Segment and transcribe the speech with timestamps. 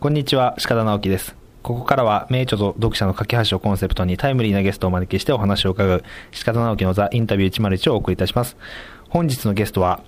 [0.00, 1.34] こんにちは、鹿田直樹です。
[1.62, 6.04] ここからは、名著と読者の架け橋をコンセプトにタイムリーなゲストをお招きしてお話を伺う、
[6.44, 8.56] 鹿田直樹のザ・インタビュー101をお送りいたします。
[9.08, 10.00] 本日のゲストは、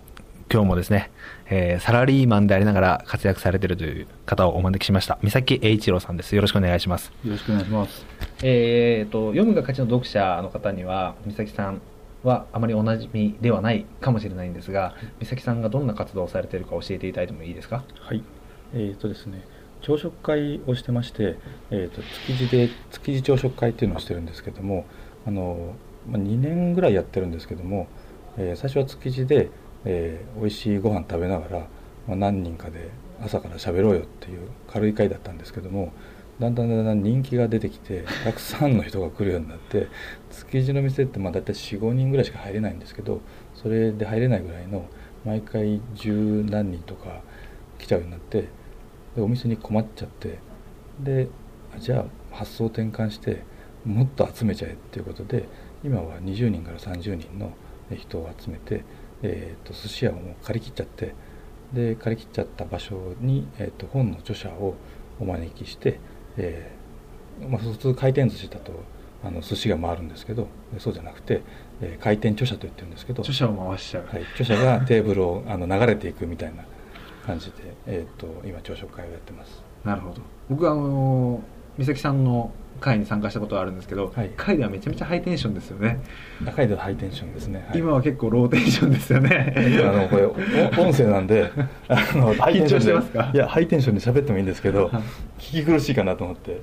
[0.53, 1.11] 今日もですね、
[1.49, 5.19] えーサラリーマンでありながら活躍されているという方をお招きしました。
[5.23, 6.35] 三崎栄一郎さんです。
[6.37, 7.11] よろしくお願いします。
[7.25, 8.05] よろしくお願いします。
[8.43, 11.81] えー、と読むが勝ちの読者の方には美咲さん
[12.25, 17.83] はあまりおなじみではないかもしれないんですが美咲さんがどんな活動をされているか教えていただいてもいいですか？
[18.01, 18.23] はい。
[18.75, 19.43] えっ、とですね、
[19.81, 21.37] 朝食会をしてまして、
[21.71, 24.87] えっ、と築地で築地朝食会っていうのをしてるんですけども、
[25.27, 25.75] あの
[26.09, 27.89] まあ、2年ぐらいやってるんですけども、
[28.37, 29.51] えー最初は築地で、
[29.85, 31.59] えー美味しいご飯食べながら、
[32.07, 32.91] まあ、何人かで
[33.23, 35.93] 朝から喋ろうよっていう軽い会だったんですけども。
[36.41, 39.89] だんだんだんだん人気が出てきて たくさんの人が来るようになって
[40.31, 43.21] 築地の店ってまあ大体45人ぐらいしか入れないんですけど
[43.55, 44.87] それで入れないぐらいの
[45.27, 47.21] 毎回十何人とか
[47.79, 48.49] 来ちゃうようになって
[49.15, 50.39] でお店に困っちゃって
[51.01, 51.29] で
[51.75, 53.43] あじゃあ発想転換して
[53.85, 55.49] もっと集めちゃえっていうことで
[55.83, 57.53] 今は20人から30人の
[57.97, 58.85] 人を集めて、
[59.23, 61.15] えー、と寿司屋をもう借り切っちゃって
[61.73, 64.75] で借り切っちゃった場所に、えー、と本の著者を
[65.19, 65.99] お招きして、
[66.37, 68.73] えーまあ、普通回転寿司だと
[69.23, 70.49] あの寿司が回るんですけど
[70.79, 71.43] そうじゃなくて、
[71.81, 76.65] えー回転著者と言ってるんですけど著者を回しちゃう、はい、著者がテーブルをあの流れていくみたいな
[77.27, 77.53] 感じで、
[77.87, 79.63] えー、と今朝食会をやってます。
[79.85, 80.21] なるほど。
[80.49, 81.43] 僕はあの
[81.79, 84.31] 美咲さんの会に参加したことはあるんですけど、はい。
[84.37, 86.01] 会ではめちゃめちゃハイテンションですよね、
[86.45, 89.55] 高いでハイテンションですね、はい、今は結構ローテンションですよね。
[89.85, 90.31] あのこれお
[90.83, 91.51] 音声なんで
[91.89, 93.31] あの 緊張してますか？
[93.35, 95.03] いやハイテンションで喋ってもいいんですけどはい。
[95.39, 96.61] 聞き苦しいかなと思って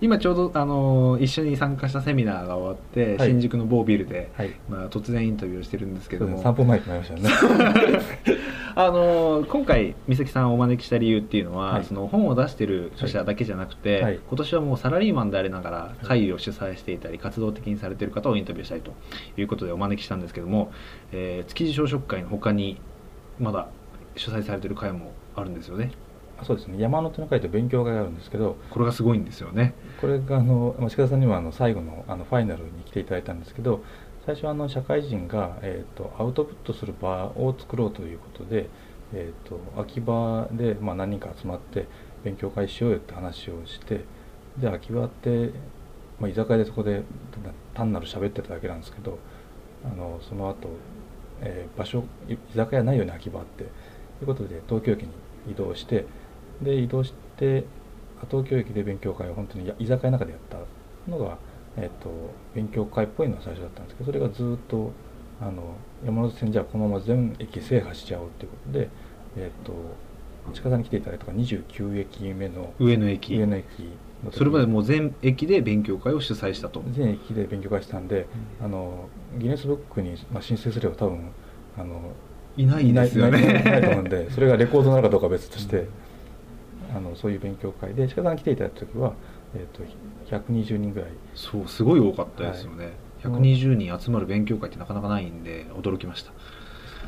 [0.00, 3.28] 今ちょうどあの一緒に参加したセミナーが終わって、はい。
[3.28, 4.54] 新宿の某ビルで、はい。
[4.68, 6.42] まあ、突然インタビューをしてるんですけども。
[6.42, 8.00] 3分前に決まりましたよね。
[8.78, 11.84] あの今回美咲さんをお招きした理由っていうのは、はい。
[11.84, 14.20] その本を出してる著者だけじゃなくて、はい。
[14.28, 18.92] 今年はもうサラリーマンでありながら会議を主催していたり活動的にされている方をインタビューしたいと
[19.38, 20.72] いうことでお招きしたんですけども、
[21.12, 22.78] えー築地朝食会の他に
[23.40, 23.68] まだ
[24.16, 25.92] 主催されている会もあるんですよね。
[25.92, 26.05] あ
[26.44, 26.80] そうですね。
[26.80, 29.74] 山手の会と勉強会があるんですけどこれがすごいんですよね。
[30.00, 33.82] これがあのまあ鹿田さんにはあの最後のあのファイナルに来ていただいたんですけど
[34.26, 38.68] 最初はあの社会人が、えー、とアウトプットする場を作ろうということで、
[39.14, 41.86] えー、と秋葉で、まあ、何人か集まって
[42.24, 44.04] 勉強会しようよって話をして
[44.58, 45.52] で秋葉って、
[46.20, 47.02] まあ、居酒屋でそこで
[47.74, 49.18] 単なる喋ってただけなんですけど
[49.84, 50.68] あのその後、
[51.40, 53.64] えー場所い居酒屋ないよね秋葉って。
[54.18, 55.10] ということで東京駅に
[55.50, 56.06] 移動して
[56.62, 57.64] で移動して
[58.30, 60.58] 東京駅で勉強会を本当にや居酒屋の中でやった
[61.10, 61.38] のが、
[61.76, 62.10] えっと
[62.54, 64.92] 勉強会っぽいのが最初だったんですけどそれがずっと
[65.40, 65.74] あの
[66.04, 68.88] 山手線じゃあこのまま全駅制覇しちゃおうっていうことで、
[69.36, 69.72] えっと
[70.52, 73.36] 近さんに来ていただいたのが29駅目の上野駅。
[73.36, 73.66] 上野駅
[74.32, 76.82] それまでもう全駅で勉強会を主催したと。
[76.90, 78.26] 全駅で勉強会したんで、
[78.62, 81.30] あのギネスブックに、まあ、申請すれば多分
[81.76, 82.12] あの
[82.56, 85.86] いないですよいないいないねと思うんでそれがレコードなのかどうかは別として、
[86.96, 89.12] あのそういう勉強会で鹿さんに来ていただいた時は、
[89.54, 89.82] えー、と
[90.34, 91.10] 120人ぐらい。
[91.34, 92.84] そうすごい多かったですよね、
[93.22, 93.32] はい。
[93.32, 96.32] 120人集まる勉強会ってなかなかないんで驚きました。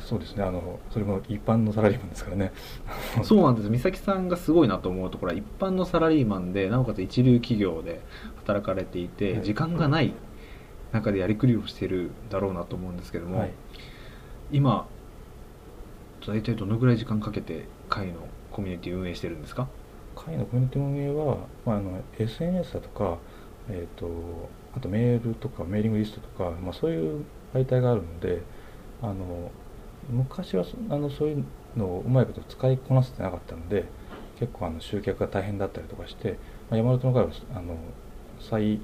[0.01, 0.43] そうですね。
[0.43, 2.51] あのそれも一般のサラリーマンですからね。
[3.23, 3.69] そうなんです。
[3.69, 8.01] 美咲さんがすごいなと思うところは一般のサラリーマンでなおかつ一流企業で
[8.37, 9.43] 働かれていて、はい。
[9.43, 10.13] 時間がない
[10.91, 13.51] 中でやりくりをしているだろうなと思うんですけども、はい。
[14.51, 14.87] 今
[16.27, 18.13] 大体どのぐらい時間かけて会の
[18.51, 19.67] コミュニティを運営してるんですか？
[20.25, 23.17] 会のコミュニティ運営は、まあ、あの SNS だとか、
[23.69, 24.09] えー、と
[24.75, 28.41] あとメールとかメーリングリストとか、まあ、そういう媒体があるので
[29.01, 29.51] あの
[30.09, 33.85] 昔はそあのそういうのをうまいこと使いこなせてなかったので
[34.39, 36.37] 結構あの集客が大変だったりとかして、
[36.69, 37.77] まあ、山手の会はあの
[38.39, 38.79] 最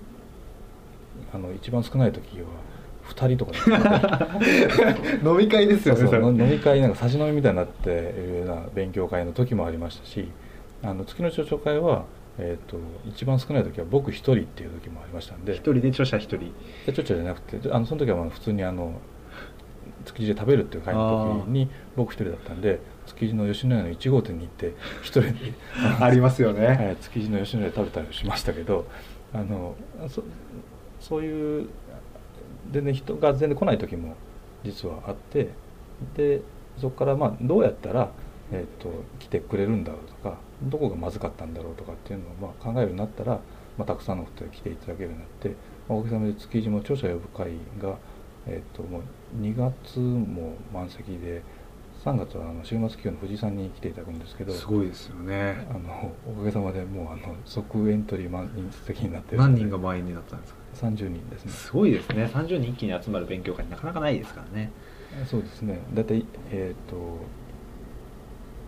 [1.33, 2.47] あの一番少ない時は
[3.09, 3.51] 2人とか
[4.39, 10.27] で 飲み会ですそうそうの飲み会なんか差し飲みみたいになっているような勉強会の時もありましたし
[10.83, 12.05] あの月の朝食会は、
[12.37, 12.77] えー、と
[13.07, 15.53] 一番少ない時は僕一人っていう時もありましたんで。
[15.53, 16.51] 一人で著者一人。
[16.85, 18.93] でちょっちょじゃなくてあのその時はまあ普通にあの
[20.05, 25.33] 築地で食べるっていう会の時に僕一人だったんで築地の吉野家の1号店に行って一人で
[25.99, 28.85] ありますよね、はい、築地の吉野家で食べたりしましたけど
[29.33, 29.75] あの
[30.07, 30.23] そ
[30.99, 31.69] そういう
[32.71, 34.15] 全然人が全然来ない時も
[34.63, 35.49] 実はあって
[36.15, 36.41] で
[36.77, 38.09] そこからまあどうやったら、
[38.51, 38.89] えー、と
[39.19, 43.39] 来てくれるんだろうとかどこがまずかったんだろうとかっていうのをまあ考えるようになったら、
[43.77, 45.49] まあ、たくさんの人が来ていただけるようになって、
[45.89, 47.97] まあおかげさまで築地も著者呼ぶ会が、
[48.47, 51.41] えー、ともう2月も満席で
[52.03, 55.67] 3月はあの週末企業の藤井さんに来ていただくんですけどすごいですよね。
[55.71, 61.51] あのおかげさまでもうあの即エントリー満人席になってる何人が満員になったんですか？30人ですね。
[61.51, 62.29] すごいですね。
[62.31, 64.71] 30人一気に集まる勉強会なかなかないですからね。
[65.25, 65.79] そうですね。
[65.95, 66.95] 大体えっ、と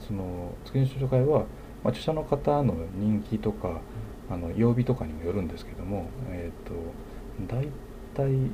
[0.07, 1.45] その月の著書会は、
[1.87, 3.79] まあ、著者の方の人気とか
[4.29, 6.73] あの曜日とかにもよるんですけどもえっ、と
[7.47, 7.65] 大
[8.13, 8.51] 体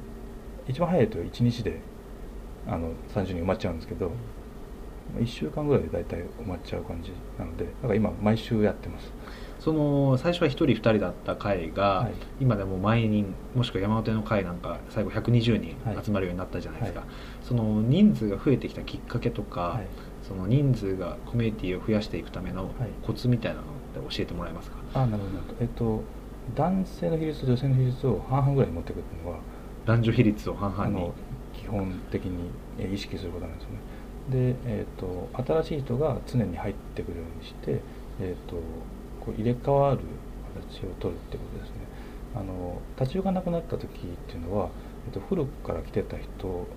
[0.68, 1.82] 一番早いと1日で
[2.68, 4.12] あの30人埋まっちゃうんですけど
[5.18, 9.12] 1週間ぐらいで大体埋まっちゃう感じなのでだから今毎週やってます。
[9.60, 12.14] その最初は1人2人だった会が、はい。
[12.42, 17.10] 今でも毎人もしくは山手の会なんか最後120人集まるようになったじゃないですか、はい
[17.56, 19.88] その人数が増えてきたきっかけとか、はい。
[20.28, 22.74] その人数がコミュニティを増やしていくためのはい。
[23.06, 25.58] コツみたいなのって教えてもらえますか、あなるほどなるほど。
[25.62, 26.04] えっ、と
[26.56, 29.40] 男性の比率と女性の比率を半々ぐらいに持っていくっていうのは
[29.86, 31.12] 男女比率を半々に。
[31.54, 34.54] 基本的にえー意識することなんですよね。
[34.54, 35.30] で、えー、と
[35.64, 37.82] 新しい人が常に入ってくるようにして、
[38.20, 38.56] えー、と
[39.22, 40.00] こう入れ替わる
[40.70, 41.76] 形を取るってことですね。
[42.36, 43.90] あの立ち行がなくなった時っ
[44.28, 44.70] ていうのは、
[45.08, 46.68] えー、と古くから来てた人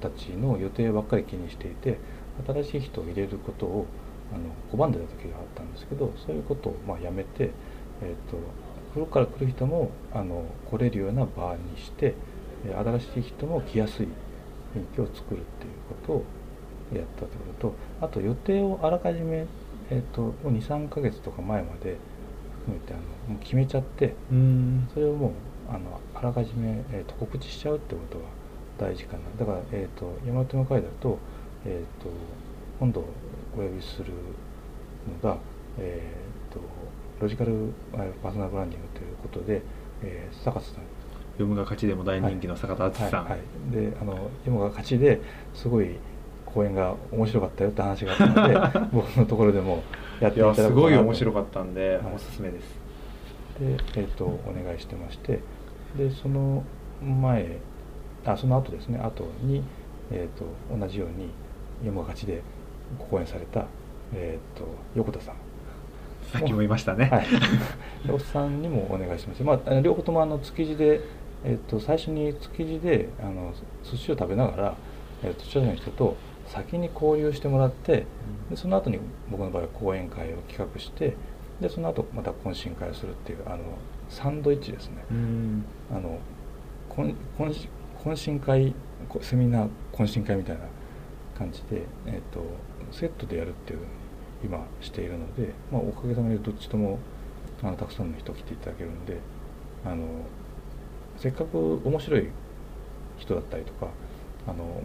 [0.00, 1.98] たちの予定ばっかり気にしていて
[2.46, 3.86] 新しい人を入れることを
[4.32, 7.50] あの拒んでた時があったんですけどそういうことをまあやめて、
[8.02, 8.38] えー、と
[8.94, 12.14] 古くから来る人もあの来れるような場にして
[12.66, 14.06] えー新しい人も来やすい
[14.74, 16.24] 雰囲気を作るっていうことを
[16.94, 19.46] やったということとあと予定をあらかじめ、
[19.90, 21.96] えー、と23ヶ月とか前まで
[22.64, 24.88] 含めてあのもう決めちゃってうん。
[24.92, 25.32] それをもう
[25.68, 28.24] あのあらかじめ、えー、と告知しちゃうってことが
[28.78, 29.22] 大事かな。
[29.38, 31.18] だから、えー、と山手の会だと,、
[31.64, 32.10] えー、と
[32.78, 33.00] 今度
[33.54, 34.12] お呼びする
[35.22, 35.38] のが、
[35.78, 36.60] えー、と
[37.20, 39.62] ロジカルえーパーソナルブランディングということで、
[40.02, 40.96] えー坂田さん。
[41.36, 43.40] 読むが勝ちでも大人気の坂田敦さん、はいはい、
[43.70, 45.20] であの山が勝ちで
[45.52, 45.96] すごい
[46.46, 49.82] 講演が面白かったよって話があったので 僕のところでも
[50.18, 52.14] やっていただくすごい面白かかったんで、はい。
[52.14, 52.86] おすすめです。
[53.60, 55.40] で、えー、とお願いしてまして
[55.96, 56.64] でその
[57.02, 57.58] 前
[58.32, 58.98] あその後ですね。
[58.98, 59.62] 後に、
[60.10, 60.44] えー、と
[60.78, 61.30] 同じように
[61.84, 62.42] 山が勝ちで
[62.98, 63.66] ご講演された、
[64.14, 65.34] えー、と横田さん。
[66.32, 67.26] さっきも言いましたね、はい、
[68.06, 71.00] 横田さんにもお願いしまして、まあ両方ともあの築地で、
[71.44, 74.76] えっと最初に築地であの寿司を食べながら、
[75.22, 76.16] えっと著者の人と
[76.48, 78.06] 先に交流してもらって
[78.50, 78.98] でその後に
[79.30, 81.16] 僕の場合は講演会を企画して
[81.60, 83.58] でその後また懇親会をするっていうあの
[84.08, 85.64] サンドイッチですね、うん。
[85.90, 86.18] あの
[86.90, 87.14] 懇
[88.06, 88.72] 懇親会
[89.20, 90.62] セミナー懇親会みたいな
[91.36, 92.40] 感じで、えっと
[92.92, 93.80] セットでやるっていう
[94.44, 97.00] 今しているので、まあ、おかげさまでどっちとも
[97.62, 99.18] あのたくさんの人来ていただけるんで
[99.84, 100.06] あの
[101.16, 102.28] せっかく面白い
[103.18, 103.88] 人だったりとか
[104.46, 104.82] あの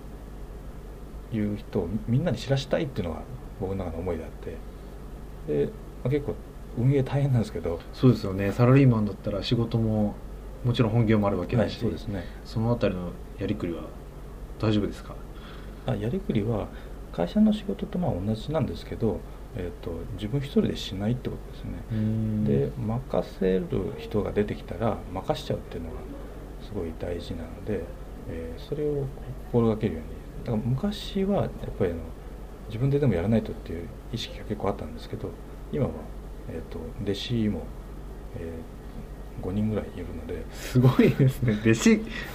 [1.31, 3.21] いう人をみんなに知らしたいっていうのが
[3.59, 4.29] 僕の中の思いであっ
[5.47, 5.71] てで、ま
[6.06, 6.33] あ、結構
[6.79, 8.51] 運営大変なんですけどそうですよね。
[8.51, 10.15] サラリーマンだったら仕事も
[10.63, 12.24] もちろん本業もあるわけだし、そうですね。
[12.46, 13.10] そのあたりの
[13.40, 13.84] やりくりは
[14.60, 15.16] 大丈夫ですか？
[15.88, 16.68] あやりくりは
[17.12, 19.19] 会社の仕事とまあ同じなんですけど、
[19.56, 21.72] えー、と自分一人でしないってことですね、
[22.46, 23.66] で任せる
[23.98, 25.96] 人が出てきたら任しちゃうっていうのが
[26.63, 27.84] すごい大事なので、
[28.30, 29.06] えーそれを
[29.52, 30.46] 心がけるように。
[30.46, 32.00] だから昔はやっぱりあの
[32.68, 35.30] 自分ででもやらないとっていう意識が結構あったんですけど
[35.72, 35.92] 今は、
[36.50, 37.63] えー、と弟子も、
[38.38, 38.53] え
[39.41, 40.43] 5人ぐらいいるので。
[40.51, 41.57] すごいですね。
[41.61, 41.91] 弟子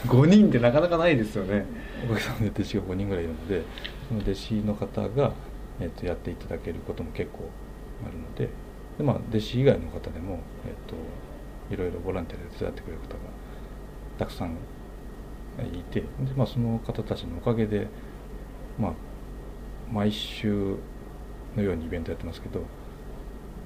[0.07, 1.67] 5人ってなかなかないですよね。
[2.05, 3.63] おかげさまで弟子が5人ぐらいいるので
[4.09, 5.33] その弟子の方が、
[5.81, 7.51] えー、とやっていただけることも結構
[8.07, 8.49] あるので。
[8.99, 10.97] で、まあ、弟子以外の方でも、えー、と
[11.75, 13.19] いろいろボランティアで手伝ってくれる方が
[14.19, 14.57] たくさん
[15.63, 17.89] いてで、まあ、その方たちのおかげで、
[18.79, 18.93] まあ、
[19.93, 20.77] 毎週
[21.57, 22.63] のようにイベントやってますけど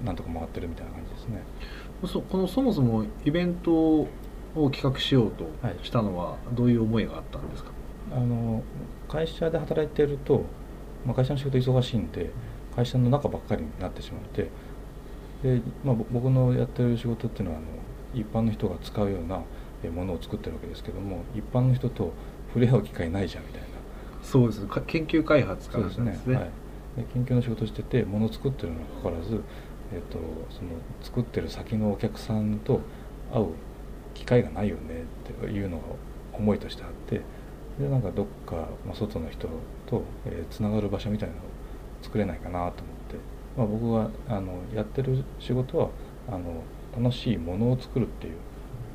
[0.05, 1.43] なんとか回ってるみたいな感じですね。
[2.07, 4.09] そこのそもそもイベントを
[4.73, 5.77] 企画しようとはい。
[5.83, 7.71] したのはどういう思いがあったんですか、
[8.13, 8.63] あの
[9.09, 10.45] 会社で働いていると、
[11.05, 12.31] まあ、会社の仕事忙しいんで
[12.75, 14.49] 会社の中ばっかりになってしまって
[15.43, 17.67] で、まあ、ぼ僕のやってる仕事っていうのはあの
[18.15, 19.43] 一般の人が使うような
[19.83, 22.13] えものを作ってるわけですけども一般の人と
[22.49, 23.69] 触れ合う機会ないじゃんみたいな。
[24.23, 24.67] そうです。
[24.67, 26.11] か研究開発からですね。
[26.11, 26.51] はい、
[26.97, 29.41] で研究の仕事しててものを作ってるにもかかわらず、
[29.93, 30.19] えっと
[30.51, 30.71] その
[31.03, 32.81] 作ってる先のお客さんと
[33.33, 33.47] 会う
[34.15, 35.85] 機会がないよねっていうのが
[36.33, 37.23] 思いとしてあって
[37.79, 39.49] でなんかどっか、ま、外の人
[39.87, 40.03] と
[40.51, 41.45] つな、がる場所みたいなのを
[42.03, 42.83] 作れないかなと思って、
[43.57, 45.89] まあ、僕はあのやってる仕事は
[46.29, 46.63] あの
[46.97, 48.35] 楽しいものを作るっていう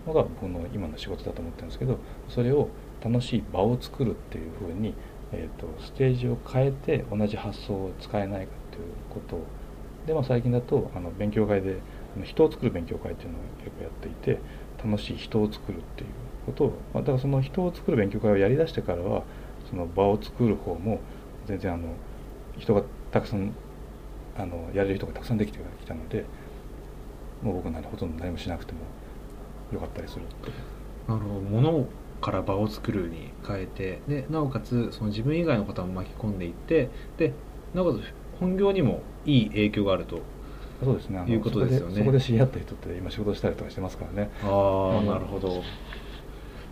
[0.07, 1.97] のが僕の今の仕事だと思ってるんですけど
[2.29, 2.69] それを
[3.03, 4.93] 楽しい場を作るっていうふうに、
[5.31, 9.45] えーと、ステージを変えて同じ発想を使えないかということを
[10.05, 11.77] で、まあ、最近だとあの勉強会で
[12.23, 14.39] 人を作る勉強会っていうのを結構やっていて
[14.83, 16.09] 楽しい人を作るっていう
[16.45, 19.23] ことを、まあ、だからその人を作る勉強会をやりだしてからは
[19.69, 20.99] その場を作る方も
[21.45, 21.89] 全然あの
[22.57, 23.51] 人がたくさん
[24.37, 26.25] あのやれる人がたくさんできてきたので
[27.41, 28.79] もう僕なんてほとんど何もしなくても
[29.73, 30.25] よかったりする
[31.07, 31.41] なるほど。
[31.41, 31.87] 物
[32.21, 37.33] から場を作るに変えてでなおかつその自分以外の方も巻き込んでいってで
[37.73, 38.01] なおかつ
[38.39, 40.19] 本業にもいい影響があると。
[40.83, 41.23] そうですね。
[41.27, 41.99] いうことですよね。
[41.99, 44.29] そこで知り合った人って今仕事したりとかしてますからね。
[44.43, 45.63] ああ、なるほど。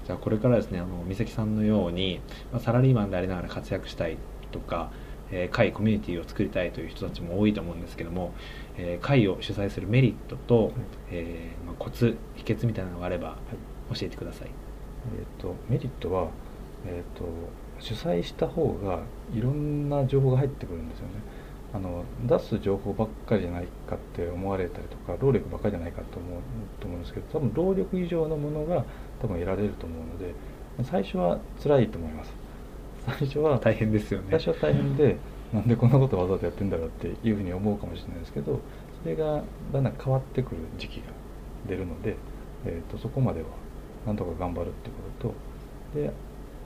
[0.06, 2.20] じゃあこれからですねあの美咲さんのように、
[2.52, 4.18] まあ、サラリーマンでありながら活躍したい
[4.52, 4.92] とか、
[5.32, 8.34] えー、会コミュニティを作りたいという人たちも多いと思うんですけども、
[8.78, 10.74] えー、会を主催するメリットと、はい、
[11.12, 13.38] えー、まあ、コツ秘訣みたいなのがあれば
[13.94, 14.50] 教えてください。
[15.18, 16.30] えーと、メリットは、
[16.86, 17.26] えーと、
[17.80, 19.02] 主催した方が
[19.34, 21.14] いろんな情報が入ってくるんですよね
[21.74, 26.42] あの出す情報ばっかりじゃないかって思われたりとか労力ばっかりじゃないかと思う
[26.80, 28.86] と思うんですけど多分労力以上のものが
[29.20, 30.34] 多分得られると思うので
[30.84, 32.34] 最初は辛いと思います。
[33.06, 34.28] 最初は大変ですよね。
[34.32, 35.18] 最初は大変で
[35.54, 38.60] なんでこんなことわざわざやってんだろうっていうふうに思うかもしれないですけど
[39.04, 41.04] それがだんだん変わってくる時期が
[41.68, 42.16] 出るので、
[42.66, 43.48] えーとそこまでは
[44.06, 45.34] なんとか頑張るっていうこ
[45.94, 46.12] ととで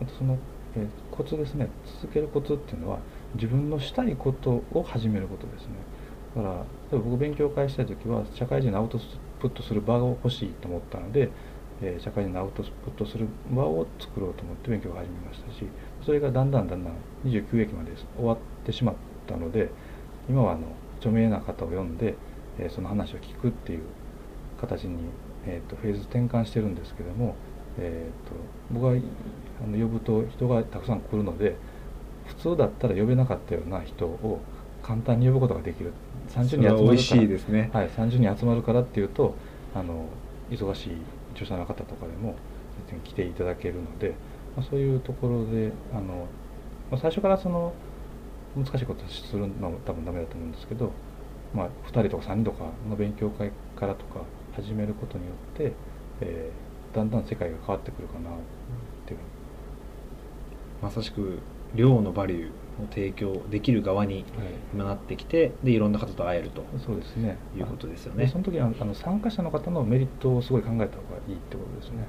[0.01, 0.37] あとその、
[0.75, 1.69] えー、コツですね。
[2.01, 2.99] 続けるコツっていうのは
[3.37, 5.69] 自分のしたいことを始めることですね。
[6.35, 6.59] だから例
[6.93, 8.99] えば僕勉強会したい時は社会人のアウト
[9.39, 11.29] プットする場が欲しいと思ったので、
[11.81, 15.65] えー、社会人のアウトプットする場を作ろうと思って勉強を始めましたし
[16.05, 18.95] それがだんだんだんだん29駅まで終わってしまっ
[19.27, 19.69] たので
[20.29, 20.61] 今はあの
[20.97, 22.15] 著名な方を呼んで、
[22.59, 23.81] えー、その話を聞くっていう
[24.59, 24.97] 形に
[25.47, 27.35] えーと、フェーズ転換してるんですけども、
[27.79, 28.35] えーと、
[28.71, 31.55] 僕はあの呼ぶと人がたくさん来るので
[32.27, 34.39] 普通だったら呼べなかったような人を
[34.83, 35.93] 簡単に呼ぶことができる。
[36.29, 37.21] 30人集まるから。
[37.21, 39.35] いいですね、はい、30人集まるからっていうと
[39.73, 40.05] あの
[40.49, 40.97] 忙しい
[41.33, 42.35] 著者の方とかでも
[42.89, 44.13] 全然来ていただけるので、
[44.55, 46.27] まあ、そういうところであの、
[46.91, 47.73] まあ、最初からその
[48.55, 50.91] 難しいことをするのは多分ダメだと思うんですけど、
[51.53, 54.21] まあ、2人とか3人とかの勉強会からとか
[54.55, 55.73] 始めることによって、
[56.21, 58.33] えー、だんだん世界が変わってくるかなっ
[59.05, 59.19] ていう。
[60.81, 61.39] まさしく
[61.75, 64.25] 量のバリューを提供できる側に
[64.73, 67.37] 今なってきて、はい、でいろんな方と会えるとそうですね。
[67.55, 68.27] いうことですよね。
[68.27, 70.87] その時はあの参加者の方のメリットをすごい考えた方が
[71.27, 72.05] いいってことですね。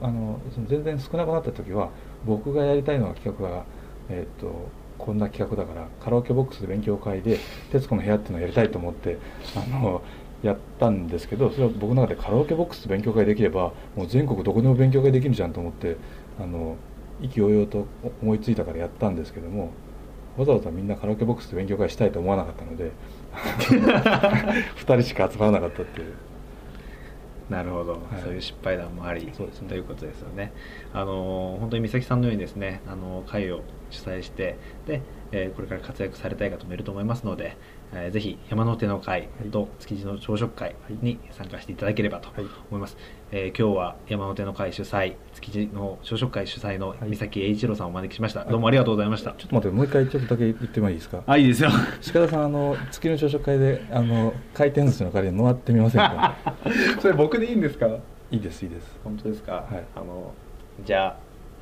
[0.00, 1.90] あの全然少なくなった時は
[2.24, 3.64] 僕がやりたいのは企画が、
[4.08, 7.38] えーと、とこんな企画だからカラオケボックスで勉強会で
[7.70, 9.18] 『徹子の部屋』っていうのをやりたいと思って
[9.54, 10.02] あの
[10.42, 15.96] やったんですけどそれは僕の中でカラオケボックス勉強会できればもう全国どこでも勉強会できるじゃんと思って
[16.40, 16.76] あの
[17.20, 17.86] 意気揚々と
[18.22, 19.70] 思いついたからやったんですけども
[20.36, 22.92] わざわざみんなカラオケボックスで勉強会したいと思わなかったので
[23.32, 26.14] 2人しか集まらなかったっていう。
[27.48, 30.52] なるほど、はい、そういう失敗談もありそうです、ね、ということですよね。
[30.92, 34.56] あの本当に美咲さんのようにですねあの会を主催して
[34.86, 37.56] で、えー、これから活躍されたい方もいると思いますので
[37.92, 42.28] えー、ぜひ山手の会と築地の朝食会に参加していただければと
[42.70, 49.32] 思います、はい、えー、今日は山手の会主催築地の朝食会主催の三崎栄一郎さんをお招きしました、どうもありがとうございました。
[49.32, 51.22] ちょっと待ってもう一回ちょっとだけ言ってもいいですか？
[51.26, 51.70] あいいですよ。
[52.06, 56.34] 鹿田さんあの築地の朝食会であの回転寿司の代わりに回ってみませんか？
[57.00, 57.86] それ僕でいいんですか？
[58.30, 58.98] いいですいいです。
[59.04, 60.34] 本当ですか、はい、あの
[60.84, 61.16] じゃ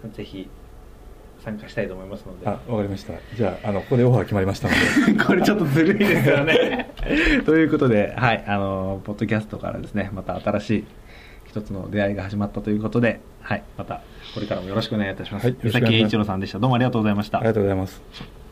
[0.04, 0.48] あぜひ
[1.44, 2.46] 参加したいと思いますので。
[2.46, 3.12] あわかりました。
[3.36, 4.74] じゃああのここでオファー決まりましたの
[5.14, 5.22] で。
[5.24, 6.90] これちょっとずるいですよね。
[7.44, 10.84] ということではいあのポッドキャストからですねまた新しい
[11.46, 14.00] 一つの出会いが始まったということではいまた
[14.34, 16.58] これからもよろしくお願いいたします、はい、三崎栄一郎さんでした。
[16.58, 17.38] どうもありがとうございました。
[17.38, 18.43] ありがとうございます